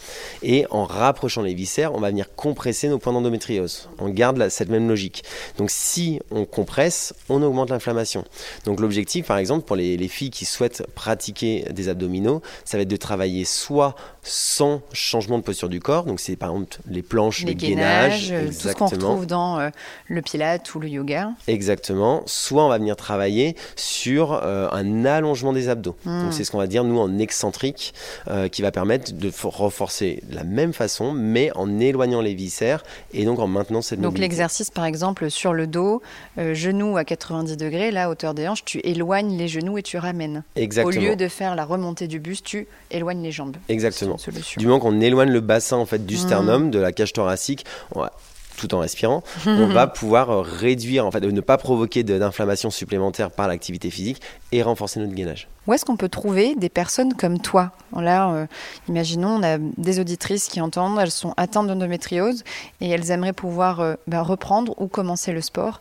Et 0.42 0.66
en 0.70 0.84
rapprochant 0.84 1.42
les 1.42 1.54
viscères, 1.54 1.94
on 1.94 2.00
va 2.00 2.08
venir 2.10 2.26
compresser 2.34 2.88
nos 2.88 2.98
points 2.98 3.12
d'endométriose. 3.12 3.88
On 3.98 4.08
garde 4.08 4.36
la- 4.38 4.50
cette 4.50 4.68
même 4.70 4.88
logique. 4.88 5.09
Donc 5.58 5.70
si 5.70 6.20
on 6.30 6.44
compresse, 6.44 7.12
on 7.28 7.42
augmente 7.42 7.70
l'inflammation. 7.70 8.24
Donc 8.64 8.80
l'objectif, 8.80 9.26
par 9.26 9.38
exemple, 9.38 9.64
pour 9.66 9.76
les, 9.76 9.96
les 9.96 10.08
filles 10.08 10.30
qui 10.30 10.44
souhaitent 10.44 10.84
pratiquer 10.94 11.64
des 11.72 11.88
abdominaux, 11.88 12.42
ça 12.64 12.76
va 12.76 12.82
être 12.82 12.88
de 12.88 12.96
travailler 12.96 13.44
soit 13.44 13.94
sans 14.22 14.82
changement 14.92 15.38
de 15.38 15.42
posture 15.42 15.68
du 15.68 15.80
corps, 15.80 16.04
donc 16.04 16.20
c'est 16.20 16.36
par 16.36 16.50
exemple 16.50 16.78
les 16.90 17.02
planches, 17.02 17.40
Les 17.44 17.52
le 17.54 17.58
gainage, 17.58 18.28
gainages, 18.28 18.32
euh, 18.32 18.46
tout 18.48 18.68
ce 18.68 18.72
qu'on 18.74 18.86
retrouve 18.86 19.26
dans 19.26 19.58
euh, 19.58 19.70
le 20.08 20.20
pilate 20.22 20.74
ou 20.74 20.80
le 20.80 20.88
yoga. 20.88 21.30
Exactement. 21.48 22.22
Soit 22.26 22.64
on 22.64 22.68
va 22.68 22.78
venir 22.78 22.96
travailler 22.96 23.56
sur 23.76 24.32
euh, 24.32 24.68
un 24.72 25.04
allongement 25.04 25.52
des 25.52 25.68
abdos. 25.68 25.96
Mm. 26.04 26.24
Donc 26.24 26.32
c'est 26.34 26.44
ce 26.44 26.50
qu'on 26.50 26.58
va 26.58 26.66
dire 26.66 26.84
nous 26.84 26.98
en 26.98 27.18
excentrique, 27.18 27.94
euh, 28.28 28.48
qui 28.48 28.62
va 28.62 28.70
permettre 28.70 29.12
de 29.12 29.30
for- 29.30 29.56
renforcer 29.56 30.22
de 30.28 30.36
la 30.36 30.44
même 30.44 30.72
façon, 30.72 31.12
mais 31.12 31.50
en 31.56 31.80
éloignant 31.80 32.20
les 32.20 32.34
viscères 32.34 32.82
et 33.14 33.24
donc 33.24 33.38
en 33.38 33.46
maintenant 33.46 33.80
cette 33.82 34.00
Donc 34.00 34.18
l'exercice, 34.18 34.70
par 34.70 34.84
exemple, 34.84 34.99
sur 35.28 35.52
le 35.52 35.66
dos, 35.66 36.02
euh, 36.38 36.54
genoux 36.54 36.96
à 36.96 37.04
90 37.04 37.56
degrés, 37.56 37.90
là, 37.90 38.10
hauteur 38.10 38.34
des 38.34 38.46
hanches, 38.48 38.64
tu 38.64 38.78
éloignes 38.84 39.36
les 39.36 39.48
genoux 39.48 39.78
et 39.78 39.82
tu 39.82 39.96
ramènes. 39.98 40.42
Exactement. 40.56 40.96
Au 40.96 41.08
lieu 41.08 41.16
de 41.16 41.28
faire 41.28 41.54
la 41.54 41.64
remontée 41.64 42.06
du 42.08 42.20
buste, 42.20 42.44
tu 42.46 42.66
éloignes 42.90 43.22
les 43.22 43.32
jambes. 43.32 43.56
Exactement. 43.68 44.16
Du 44.56 44.66
moment 44.66 44.80
qu'on 44.80 45.00
éloigne 45.00 45.30
le 45.30 45.40
bassin 45.40 45.76
en 45.76 45.86
fait 45.86 46.04
du 46.06 46.14
Mm. 46.14 46.18
sternum, 46.18 46.70
de 46.70 46.78
la 46.78 46.92
cage 46.92 47.12
thoracique, 47.12 47.64
on 47.94 48.00
va 48.00 48.12
tout 48.60 48.74
en 48.74 48.78
respirant, 48.78 49.22
on 49.46 49.66
va 49.72 49.86
pouvoir 49.86 50.30
euh, 50.30 50.40
réduire, 50.40 51.06
en 51.06 51.10
fait, 51.10 51.20
ne 51.20 51.40
pas 51.40 51.58
provoquer 51.58 52.02
d'inflammation 52.02 52.70
supplémentaire 52.70 53.30
par 53.30 53.48
l'activité 53.48 53.90
physique 53.90 54.20
et 54.52 54.62
renforcer 54.62 55.00
notre 55.00 55.14
gainage. 55.14 55.48
Où 55.66 55.72
est-ce 55.72 55.84
qu'on 55.84 55.96
peut 55.96 56.08
trouver 56.08 56.54
des 56.54 56.68
personnes 56.68 57.14
comme 57.14 57.40
toi? 57.40 57.72
Là, 57.96 58.30
euh, 58.30 58.46
imaginons, 58.88 59.36
on 59.36 59.42
a 59.42 59.58
des 59.58 60.00
auditrices 60.00 60.48
qui 60.48 60.60
entendent, 60.60 60.98
elles 61.00 61.10
sont 61.10 61.34
atteintes 61.36 61.66
d'endométriose 61.66 62.44
et 62.80 62.88
elles 62.88 63.10
aimeraient 63.10 63.32
pouvoir 63.32 63.80
euh, 63.80 63.94
bah, 64.06 64.22
reprendre 64.22 64.74
ou 64.80 64.86
commencer 64.86 65.32
le 65.32 65.40
sport. 65.40 65.80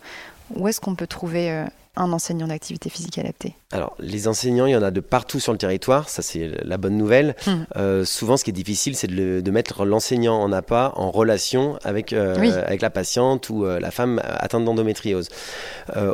Où 0.56 0.68
est-ce 0.68 0.82
qu'on 0.82 0.96
peut 0.96 1.08
trouver 1.08 1.66
un 1.96 2.12
enseignant 2.12 2.48
d'activité 2.48 2.90
physique 2.90 3.20
adaptée 3.20 3.54
alors, 3.72 3.96
les 4.00 4.28
enseignants, 4.28 4.66
il 4.66 4.72
y 4.72 4.76
en 4.76 4.82
a 4.82 4.90
de 4.90 5.00
partout 5.00 5.40
sur 5.40 5.52
le 5.52 5.60
territoire, 5.60 6.10
ça 6.10 6.24
c'est 6.24 6.50
la 6.64 6.78
bonne 6.78 6.98
nouvelle. 6.98 7.36
Hmm. 7.46 7.66
Euh, 7.78 8.04
souvent, 8.04 8.36
ce 8.36 8.44
qui 8.44 8.50
est 8.50 8.54
difficile, 8.54 8.96
c'est 8.96 9.06
de, 9.06 9.52
mettre 9.52 9.86
l'enseignant 9.86 10.42
en 10.42 10.52
APA 10.52 10.94
en 10.96 11.12
relation 11.12 11.78
avec, 11.84 12.12
euh, 12.12 12.36
avec 12.66 12.82
la 12.82 12.90
patiente 12.90 13.50
ou 13.52 13.66
euh, 13.66 13.80
la 13.80 13.92
femme 13.92 14.22
atteinte 14.26 14.66
d'endométriose. 14.66 15.30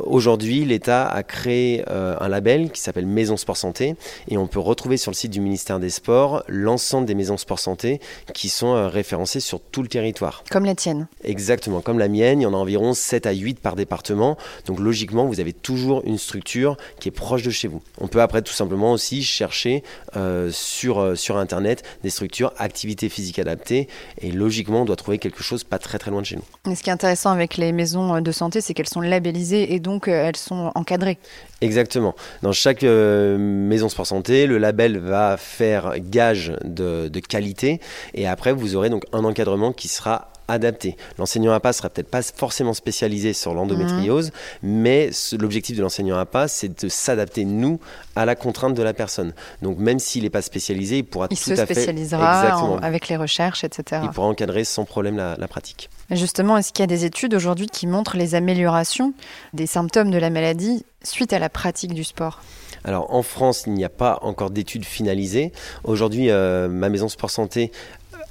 Aujourd'hui, 0.03 0.65
l'État 0.65 1.05
a 1.07 1.23
créé 1.23 1.83
un 1.87 2.27
label 2.27 2.71
qui 2.71 2.79
s'appelle 2.79 3.05
Maison 3.05 3.35
Sport 3.35 3.57
Santé 3.57 3.95
et 4.29 4.37
on 4.37 4.47
peut 4.47 4.59
retrouver 4.59 4.95
sur 4.97 5.11
le 5.11 5.15
site 5.15 5.31
du 5.31 5.41
ministère 5.41 5.79
des 5.79 5.89
Sports 5.89 6.43
l'ensemble 6.47 7.05
des 7.05 7.13
maisons 7.13 7.37
Sport 7.37 7.59
Santé 7.59 7.99
qui 8.33 8.47
sont 8.47 8.89
référencées 8.89 9.41
sur 9.41 9.59
tout 9.59 9.81
le 9.81 9.89
territoire. 9.89 10.43
Comme 10.49 10.63
la 10.63 10.75
tienne 10.75 11.07
Exactement, 11.23 11.81
comme 11.81 11.99
la 11.99 12.07
mienne, 12.07 12.39
il 12.39 12.43
y 12.43 12.47
en 12.47 12.53
a 12.53 12.57
environ 12.57 12.93
7 12.93 13.25
à 13.25 13.33
8 13.33 13.59
par 13.59 13.75
département. 13.75 14.37
Donc 14.65 14.79
logiquement, 14.79 15.25
vous 15.25 15.41
avez 15.41 15.53
toujours 15.53 16.01
une 16.05 16.17
structure 16.17 16.77
qui 16.99 17.09
est 17.09 17.11
proche 17.11 17.43
de 17.45 17.51
chez 17.51 17.67
vous. 17.67 17.81
On 17.99 18.07
peut 18.07 18.21
après 18.21 18.41
tout 18.41 18.53
simplement 18.53 18.91
aussi 18.91 19.23
chercher 19.23 19.83
euh, 20.15 20.49
sur, 20.51 20.99
euh, 20.99 21.15
sur 21.15 21.37
Internet 21.37 21.83
des 22.03 22.09
structures 22.09 22.53
activités 22.57 23.09
physiques 23.09 23.39
adaptées 23.39 23.87
et 24.21 24.31
logiquement 24.31 24.81
on 24.81 24.85
doit 24.85 24.95
trouver 24.95 25.17
quelque 25.17 25.43
chose 25.43 25.63
pas 25.63 25.79
très 25.79 25.97
très 25.97 26.11
loin 26.11 26.21
de 26.21 26.25
chez 26.25 26.35
nous. 26.35 26.71
Et 26.71 26.75
ce 26.75 26.83
qui 26.83 26.89
est 26.89 26.93
intéressant 26.93 27.31
avec 27.31 27.57
les 27.57 27.71
maisons 27.71 28.21
de 28.21 28.31
santé, 28.31 28.61
c'est 28.61 28.73
qu'elles 28.73 28.89
sont 28.89 29.01
labellisées 29.01 29.73
et 29.73 29.79
donc 29.79 30.07
euh, 30.07 30.27
elles 30.27 30.35
sont 30.35 30.71
encadrées. 30.75 31.17
Exactement. 31.61 32.15
Dans 32.41 32.51
chaque 32.51 32.83
maison 32.83 33.89
sport 33.89 34.05
santé, 34.05 34.45
le 34.45 34.57
label 34.57 34.99
va 34.99 35.37
faire 35.37 35.93
gage 35.99 36.53
de, 36.63 37.07
de 37.07 37.19
qualité 37.19 37.79
et 38.13 38.27
après 38.27 38.51
vous 38.51 38.75
aurez 38.75 38.89
donc 38.89 39.05
un 39.13 39.23
encadrement 39.23 39.71
qui 39.71 39.87
sera 39.87 40.29
adapté. 40.47 40.97
L'enseignant 41.17 41.53
APA 41.53 41.73
sera 41.73 41.89
peut-être 41.89 42.09
pas 42.09 42.21
forcément 42.21 42.73
spécialisé 42.73 43.33
sur 43.33 43.53
l'endométriose, 43.53 44.29
mmh. 44.29 44.67
mais 44.67 45.09
l'objectif 45.39 45.77
de 45.77 45.81
l'enseignant 45.81 46.17
APA, 46.17 46.47
c'est 46.47 46.83
de 46.83 46.89
s'adapter, 46.89 47.45
nous, 47.45 47.79
à 48.15 48.25
la 48.25 48.35
contrainte 48.35 48.75
de 48.75 48.83
la 48.83 48.93
personne. 48.93 49.33
Donc 49.61 49.77
même 49.77 49.99
s'il 49.99 50.23
n'est 50.23 50.29
pas 50.29 50.41
spécialisé, 50.41 50.99
il 50.99 51.03
pourra 51.03 51.27
il 51.31 51.37
tout 51.37 51.51
à 51.51 51.55
fait... 51.55 51.61
Il 51.63 51.67
se 51.67 51.73
spécialisera 51.73 52.77
avec 52.81 53.07
les 53.07 53.17
recherches, 53.17 53.63
etc. 53.63 54.01
Il 54.03 54.09
pourra 54.09 54.27
encadrer 54.27 54.63
sans 54.63 54.85
problème 54.85 55.17
la, 55.17 55.35
la 55.37 55.47
pratique. 55.47 55.89
Justement, 56.11 56.57
est-ce 56.57 56.71
qu'il 56.71 56.83
y 56.83 56.85
a 56.85 56.87
des 56.87 57.05
études 57.05 57.33
aujourd'hui 57.33 57.67
qui 57.67 57.87
montrent 57.87 58.17
les 58.17 58.35
améliorations 58.35 59.13
des 59.53 59.65
symptômes 59.65 60.11
de 60.11 60.17
la 60.17 60.29
maladie 60.29 60.85
suite 61.03 61.33
à 61.33 61.39
la 61.39 61.49
pratique 61.49 61.93
du 61.93 62.03
sport? 62.03 62.41
Alors 62.83 63.11
en 63.11 63.23
France, 63.23 63.63
il 63.65 63.73
n'y 63.73 63.83
a 63.83 63.89
pas 63.89 64.19
encore 64.21 64.51
d'études 64.51 64.85
finalisées. 64.85 65.51
Aujourd'hui, 65.83 66.29
euh, 66.29 66.67
ma 66.67 66.89
maison 66.89 67.09
Sport 67.09 67.31
Santé 67.31 67.71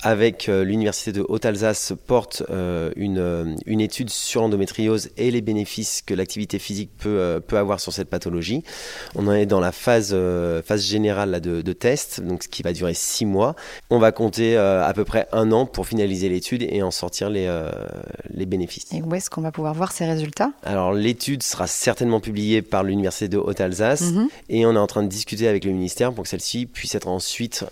avec 0.04 0.50
euh, 0.50 0.64
l'Université 0.64 1.12
de 1.12 1.24
Haute-Alsace, 1.26 1.94
porte 2.06 2.42
euh, 2.50 2.90
une, 2.94 3.18
euh, 3.18 3.54
une, 3.64 3.80
étude 3.80 4.10
sur 4.10 4.42
l'endométriose 4.42 5.08
et 5.16 5.30
les 5.30 5.40
bénéfices 5.40 6.02
que 6.04 6.12
l'activité 6.12 6.58
physique 6.58 6.90
peut, 6.98 7.40
peut 7.46 7.56
avoir 7.56 7.80
sur 7.80 7.92
cette 7.92 8.10
pathologie. 8.10 8.62
On 9.14 9.26
en 9.26 9.32
est 9.32 9.46
dans 9.46 9.60
la 9.60 9.72
phase, 9.72 10.14
phase 10.64 10.84
générale 10.84 11.30
là, 11.30 11.40
de, 11.40 11.62
de, 11.62 11.72
test, 11.72 12.20
donc 12.20 12.42
ce 12.42 12.48
qui 12.48 12.62
va 12.62 12.74
durer 12.74 12.92
six 12.92 13.24
mois. 13.24 13.56
On 13.88 13.98
va 13.98 14.12
compter 14.12 14.56
à 14.56 14.92
peu 14.94 15.04
près 15.04 15.26
un 15.32 15.52
an 15.52 15.64
pour 15.64 15.86
finaliser 15.86 16.28
l'étude 16.28 16.62
et 16.62 16.82
en 16.82 16.90
sortir 16.90 17.30
les, 17.30 17.50
les 18.30 18.46
bénéfices. 18.46 18.92
Et 18.92 19.00
où 19.00 19.14
est-ce 19.14 19.30
qu'on 19.30 19.40
va 19.40 19.52
pouvoir 19.52 19.72
voir 19.72 19.92
ces 19.92 20.04
résultats? 20.04 20.52
Alors 20.64 20.92
l'étude 20.92 21.42
sera 21.42 21.66
certainement 21.66 22.20
publiée 22.20 22.60
par 22.60 22.84
l'Université 22.84 23.28
de 23.28 23.38
Haute-Alsace 23.38 24.12
mhm. 24.12 24.28
et 24.50 24.66
on 24.66 24.74
est 24.74 24.78
en 24.78 24.86
train 24.86 25.02
de 25.02 25.08
discuter 25.08 25.48
avec 25.48 25.64
le 25.64 25.72
ministère 25.72 26.12
pour 26.12 26.24
que 26.24 26.30
celle-ci 26.30 26.66
puisse 26.66 26.94
être 26.94 27.08
ensuite 27.08 27.64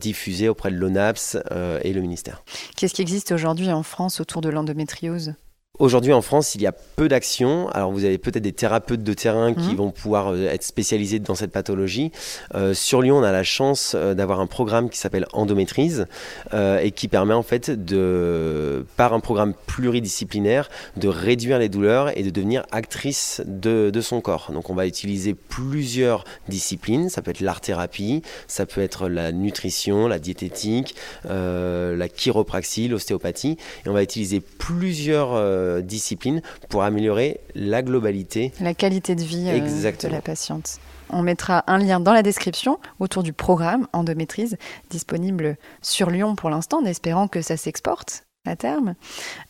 diffusée 0.00 0.48
auprès 0.48 0.70
de 0.70 0.76
l'ONAPS, 0.76 1.36
et 1.50 1.92
le 1.92 2.00
ministère. 2.00 2.42
Qu'est-ce 2.76 2.94
qui 2.94 3.02
existe 3.02 3.32
aujourd'hui 3.32 3.70
en 3.70 3.82
France 3.82 4.20
autour 4.20 4.40
de 4.40 4.48
l'endométriose? 4.48 5.34
Aujourd'hui 5.80 6.12
en 6.12 6.20
France, 6.20 6.54
il 6.54 6.60
y 6.60 6.66
a 6.66 6.72
peu 6.72 7.08
d'actions. 7.08 7.70
Alors 7.70 7.90
vous 7.90 8.04
avez 8.04 8.18
peut-être 8.18 8.42
des 8.42 8.52
thérapeutes 8.52 9.02
de 9.02 9.14
terrain 9.14 9.54
qui 9.54 9.70
mhm. 9.70 9.76
vont 9.76 9.90
pouvoir 9.90 10.34
euh, 10.34 10.50
être 10.50 10.62
spécialisés 10.62 11.20
dans 11.20 11.34
cette 11.34 11.52
pathologie. 11.52 12.12
Euh, 12.54 12.74
sur 12.74 13.00
Lyon, 13.00 13.16
on 13.16 13.22
a 13.22 13.32
la 13.32 13.44
chance 13.44 13.94
euh, 13.96 14.12
d'avoir 14.12 14.40
un 14.40 14.46
programme 14.46 14.90
qui 14.90 14.98
s'appelle 14.98 15.24
Endométrise 15.32 16.06
et 16.52 16.90
qui 16.90 17.08
permet 17.08 17.32
en 17.32 17.42
fait 17.42 17.70
de, 17.70 18.84
par 18.98 19.14
un 19.14 19.20
programme 19.20 19.54
pluridisciplinaire, 19.66 20.68
de 20.98 21.08
réduire 21.08 21.58
les 21.58 21.70
douleurs 21.70 22.16
et 22.18 22.22
de 22.22 22.30
devenir 22.30 22.66
actrice 22.72 23.40
de, 23.46 23.88
de 23.88 24.00
son 24.02 24.20
corps. 24.20 24.50
Donc 24.52 24.68
on 24.68 24.74
va 24.74 24.86
utiliser 24.86 25.32
plusieurs 25.32 26.24
disciplines. 26.48 27.08
Ça 27.08 27.22
peut 27.22 27.30
être 27.30 27.40
l'art-thérapie, 27.40 28.20
ça 28.48 28.66
peut 28.66 28.82
être 28.82 29.08
la 29.08 29.32
nutrition, 29.32 30.08
la 30.08 30.18
diététique, 30.18 30.94
la 31.24 32.08
chiropraxie, 32.08 32.88
l'ostéopathie. 32.88 33.56
Et 33.86 33.88
on 33.88 33.94
va 33.94 34.02
utiliser 34.02 34.40
plusieurs 34.40 35.30
euh, 35.70 35.82
discipline 35.82 36.42
pour 36.68 36.82
améliorer 36.82 37.40
la 37.54 37.82
globalité. 37.82 38.52
La 38.60 38.74
qualité 38.74 39.14
de 39.14 39.22
vie 39.22 39.48
euh, 39.48 39.92
de 39.92 40.08
la 40.08 40.20
patiente. 40.20 40.78
On 41.10 41.22
mettra 41.22 41.64
un 41.66 41.78
lien 41.78 42.00
dans 42.00 42.12
la 42.12 42.22
description 42.22 42.78
autour 42.98 43.22
du 43.22 43.32
programme 43.32 43.86
Endométrise, 43.92 44.56
disponible 44.90 45.56
sur 45.82 46.10
Lyon 46.10 46.36
pour 46.36 46.50
l'instant, 46.50 46.78
en 46.78 46.84
espérant 46.84 47.26
que 47.26 47.42
ça 47.42 47.56
s'exporte 47.56 48.24
à 48.46 48.56
terme. 48.56 48.94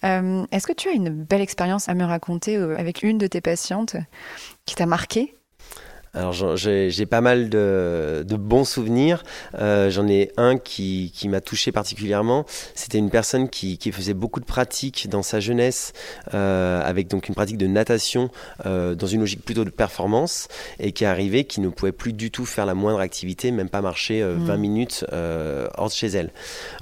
Euh, 0.05 0.45
est-ce 0.53 0.67
que 0.67 0.73
tu 0.73 0.89
as 0.89 0.93
une 0.93 1.11
belle 1.11 1.43
expérience 1.43 1.89
à 1.89 1.95
me 1.95 2.05
raconter 2.05 2.57
avec 2.57 3.03
une 3.03 3.19
de 3.19 3.27
tes 3.27 3.41
patientes 3.41 3.97
qui 4.67 4.75
t'a 4.75 4.87
marqué? 4.87 5.35
Alors 6.13 6.57
j'ai 6.57 7.07
pas 7.07 7.21
mal 7.21 7.49
de, 7.49 8.25
de, 8.27 8.37
bons 8.37 8.65
souvenirs. 8.65 9.23
Euh, 9.59 9.91
J'en 9.91 10.09
ai 10.09 10.33
un 10.37 10.59
qui, 10.59 11.13
qui 11.15 11.29
m'a 11.29 11.41
touché 11.41 11.71
particulièrement. 11.71 12.45
C'était 12.75 12.99
une 12.99 13.11
personne 13.11 13.49
qui, 13.49 13.79
qui, 13.79 13.93
faisait 13.93 14.15
beaucoup 14.15 14.41
de 14.41 14.45
pratiques 14.45 15.09
dans 15.09 15.23
sa 15.23 15.39
jeunesse, 15.39 15.93
euh, 16.35 16.83
avec 16.85 17.09
donc 17.09 17.29
une 17.29 17.35
pratique 17.35 17.59
de 17.59 17.69
natation 17.69 18.31
euh, 18.67 18.95
dans 18.97 19.07
une 19.07 19.21
logique 19.21 19.45
plutôt 19.45 19.65
de 19.65 19.71
performance, 19.71 20.49
et 20.81 20.91
qui 20.91 21.05
est 21.05 21.07
arrivée, 21.07 21.45
qui 21.45 21.61
ne 21.61 21.69
pouvait 21.69 21.93
plus 21.93 22.13
du 22.13 22.33
tout 22.33 22.45
faire 22.45 22.67
la 22.67 22.75
moindre 22.75 23.01
activité, 23.01 23.53
même 23.53 23.69
pas 23.69 23.81
marcher 23.81 24.23
20 24.23 24.27
euh, 24.27 24.37
mmh. 24.37 24.61
minutes 24.61 25.05
euh, 25.13 25.69
hors 25.77 25.89
de 25.89 25.93
chez 25.93 26.09
elle. 26.09 26.31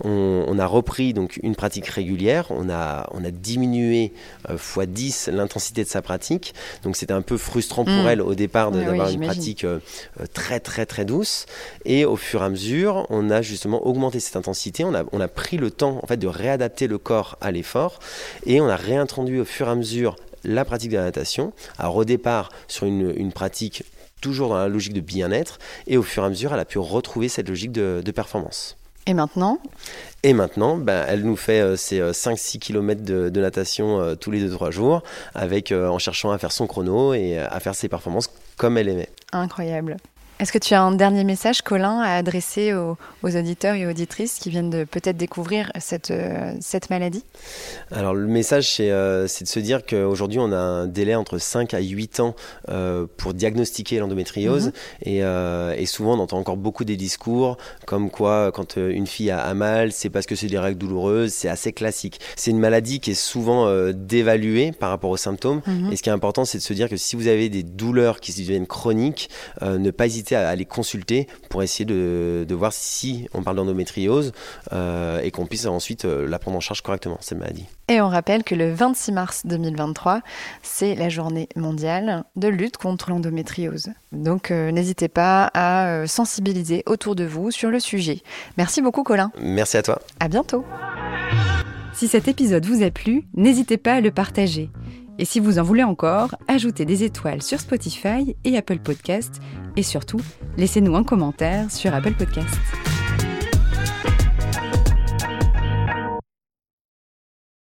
On, 0.05 0.45
on, 0.49 0.59
a 0.59 0.67
repris 0.67 1.13
donc 1.13 1.39
une 1.43 1.55
pratique 1.55 1.87
régulière. 1.87 2.47
On 2.51 2.71
a, 2.71 3.07
on 3.13 3.25
a 3.25 3.31
diminué 3.31 4.13
x 4.51 4.79
10 4.87 5.31
l'intensité 5.33 5.85
de 5.85 5.89
sa 5.89 6.01
pratique. 6.01 6.55
Donc 6.83 6.97
c'était 6.97 7.13
un 7.13 7.23
peu 7.23 7.37
frustrant 7.37 7.85
pour 7.85 7.93
mmh. 7.93 8.09
elle 8.09 8.23
au 8.23 8.35
départ 8.35 8.73
d'avoir 8.73 9.11
pratique 9.19 9.65
euh, 9.65 9.79
euh, 10.21 10.27
très 10.33 10.61
très 10.61 10.87
très 10.87 11.05
douce. 11.05 11.47
Et 11.85 12.05
au 12.05 12.17
fur 12.17 12.43
et 12.43 12.45
à 12.45 12.49
mesure, 12.49 13.07
on 13.11 13.31
a 13.31 13.43
justement 13.43 13.87
augmenté 13.87 14.21
cette 14.21 14.37
intensité. 14.37 14.85
On 14.85 14.95
a, 14.95 15.05
on 15.13 15.21
a 15.21 15.29
pris 15.29 15.57
le 15.57 15.71
temps 15.71 16.01
en 16.03 16.07
fait 16.07 16.17
de 16.17 16.27
réadapter 16.27 16.87
le 16.87 16.99
corps 16.99 17.37
à 17.41 17.51
l'effort 17.51 17.99
et 18.47 18.61
on 18.61 18.69
a 18.69 18.77
réintroduit 18.77 19.41
au 19.41 19.45
fur 19.45 19.69
et 19.69 19.71
à 19.71 19.75
mesure 19.75 20.17
la 20.45 20.65
pratique 20.65 20.91
de 20.91 20.97
la 20.97 21.05
natation. 21.05 21.53
Alors 21.79 21.97
au 21.97 22.05
sur 22.69 22.87
une, 22.87 23.33
pratique 23.33 23.85
toujours 24.21 24.49
dans 24.49 24.57
la 24.57 24.69
logique 24.69 24.95
de 24.95 25.01
bien-être 25.01 25.59
et 25.87 25.97
au 25.97 26.03
fur 26.03 26.23
et 26.23 26.27
à 26.27 26.29
mesure 26.29 26.53
elle 26.53 26.61
a 26.61 26.65
pu 26.65 26.79
retrouver 26.79 27.29
cette 27.29 27.49
logique 27.49 27.73
de 27.73 28.11
performance. 28.11 28.79
Et 29.09 29.15
maintenant 29.15 29.59
Et 30.23 30.35
maintenant, 30.35 30.77
ben, 30.77 31.05
elle 31.09 31.23
nous 31.23 31.35
fait 31.35 31.61
euh, 31.61 31.75
ces 31.77 32.01
5-6 32.01 32.59
km 32.61 33.03
de, 33.03 33.29
de 33.29 33.41
natation 33.41 34.15
tous 34.17 34.31
les 34.31 34.49
2-3 34.49 34.71
jours, 34.71 35.03
avec, 35.35 35.73
en 35.73 35.99
cherchant 35.99 36.31
à 36.31 36.39
faire 36.39 36.53
son 36.53 36.69
chrono 36.69 37.15
et 37.15 37.39
à 37.39 37.59
faire 37.59 37.75
ses 37.75 37.89
performances 37.89 38.31
comme 38.57 38.79
elle 38.79 38.89
aimait. 38.89 39.09
Incroyable. 39.33 39.97
Est-ce 40.41 40.53
que 40.53 40.59
tu 40.59 40.73
as 40.75 40.81
un 40.81 40.93
dernier 40.93 41.25
message, 41.25 41.63
Colin, 41.63 41.99
à 41.99 42.15
adresser 42.15 42.73
aux, 42.73 42.97
auditeurs 43.25 43.75
et 43.75 43.89
auditrices 43.89 44.39
qui 44.39 44.51
viennent 44.51 44.71
de 44.71 44.85
peut-être 44.85 45.17
découvrir 45.17 45.73
cette, 45.81 46.13
euh, 46.13 46.53
cette 46.61 46.91
maladie? 46.91 47.25
Alors 47.91 48.15
le 48.15 48.29
message, 48.29 48.77
c'est 48.77 48.93
euh, 48.93 49.25
de 49.25 49.47
se 49.47 49.59
dire 49.59 49.85
qu'aujourd'hui, 49.85 50.39
on 50.39 50.53
a 50.53 50.57
un 50.57 50.87
délai 50.87 51.17
entre 51.17 51.39
5 51.39 51.75
à 51.75 51.81
8 51.81 52.21
ans 52.21 52.37
euh, 52.69 53.07
pour 53.17 53.35
diagnostiquer 53.35 53.99
l'endométriose. 53.99 54.67
Mhm. 54.67 54.73
et, 55.07 55.19
et, 55.19 55.87
souvent, 55.87 56.15
on 56.15 56.21
entend 56.21 56.39
encore 56.39 56.57
beaucoup 56.57 56.85
des 56.85 56.97
discours 56.97 57.57
comme 57.87 58.09
quoi, 58.09 58.53
quand 58.53 58.77
une 58.77 59.09
fille 59.09 59.33
a, 59.33 59.53
mal, 59.55 59.91
c'est 59.91 60.11
parce 60.11 60.27
que 60.27 60.37
c'est 60.37 60.47
des 60.47 60.59
règles 60.59 60.79
douloureuses. 60.79 61.33
C'est 61.33 61.49
assez 61.49 61.73
classique. 61.73 62.21
C'est 62.37 62.53
une 62.53 62.61
maladie 62.61 63.01
qui 63.01 63.11
est 63.11 63.21
souvent 63.21 63.69
dévaluée 63.93 64.71
par 64.71 64.91
rapport 64.91 65.11
aux 65.11 65.17
symptômes. 65.17 65.63
Mhm. 65.67 65.93
Et 65.93 65.97
ce 65.97 66.03
qui 66.03 66.11
est 66.11 66.13
important, 66.13 66.45
c'est 66.45 66.59
de 66.59 66.63
se 66.63 66.73
dire 66.75 66.89
que 66.89 66.97
si 66.97 67.17
vous 67.17 67.27
avez 67.27 67.49
des 67.49 67.65
douleurs 67.65 68.21
qui 68.21 68.33
deviennent 68.33 68.67
chroniques, 68.67 69.31
ne 69.63 69.91
pas 69.91 70.07
hésiter 70.07 70.28
à 70.35 70.49
aller 70.49 70.65
consulter 70.65 71.27
pour 71.49 71.63
essayer 71.63 71.85
de, 71.85 72.47
voir 72.51 72.73
si 72.73 73.29
on 73.35 73.43
parle 73.43 73.57
d'endométriose 73.57 74.33
euh, 74.73 75.21
et 75.21 75.31
qu'on 75.31 75.47
puisse 75.47 75.67
ensuite 75.67 76.05
euh, 76.05 76.27
la 76.27 76.39
prendre 76.39 76.57
en 76.57 76.61
charge 76.61 76.83
correctement, 76.83 77.19
cette 77.21 77.39
maladie. 77.39 77.67
Et 77.89 78.01
on 78.01 78.09
rappelle 78.09 78.43
que 78.43 78.55
le 78.55 78.73
26 78.73 79.13
mars 79.13 79.43
2023, 79.47 80.21
c'est 80.63 80.95
la 80.95 81.09
journée 81.09 81.49
mondiale 81.57 82.25
de 82.37 82.49
lutte 82.49 82.77
contre 82.77 83.11
l'endométriose. 83.11 83.91
Donc 84.13 84.51
euh, 84.51 84.73
n'hésitez 84.73 85.09
pas 85.09 85.51
à 85.55 86.07
sensibiliser 86.07 86.83
autour 86.87 87.15
de 87.15 87.25
vous 87.25 87.51
sur 87.51 87.71
le 87.71 87.81
sujet. 87.81 88.21
Merci 88.57 88.83
beaucoup 88.83 89.05
Colin. 89.05 89.31
Merci 89.41 89.77
à 89.77 89.83
toi. 89.83 90.01
À 90.21 90.29
bientôt. 90.29 90.65
Si 91.95 92.07
cet 92.09 92.29
épisode 92.29 92.65
vous 92.65 92.85
a 92.85 92.91
plu, 92.91 93.25
n'hésitez 93.35 93.77
pas 93.77 93.95
à 93.95 94.01
le 94.01 94.11
partager. 94.11 94.71
Et 95.19 95.25
si 95.25 95.41
vous 95.41 95.59
en 95.59 95.63
voulez 95.63 95.83
encore, 95.83 96.37
ajoutez 96.47 96.85
des 96.85 97.03
étoiles 97.03 97.43
sur 97.43 97.59
Spotify 97.59 98.37
et 98.45 98.57
Apple 98.57 98.79
Podcast. 98.79 99.41
Et 99.77 99.83
surtout, 99.83 100.21
laissez-nous 100.57 100.95
un 100.97 101.05
commentaire 101.05 101.71
sur 101.71 101.93
Apple 101.93 102.15
Podcast. 102.15 102.55